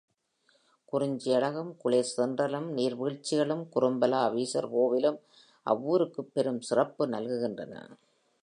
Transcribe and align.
குறிஞ்சியழகும், 0.91 1.77
குளிர் 1.77 2.13
தென்றலும், 2.17 2.67
நீர் 2.67 2.95
வீழ்ச்சிகளும், 2.95 3.69
குறும்பலாவீசர் 3.75 4.69
கோவிலும், 4.69 5.19
இவ்வூருக்குப் 5.65 6.31
பெருஞ் 6.33 6.59
சிறப்பு 6.59 7.07
நல்குகின்றன. 7.07 7.89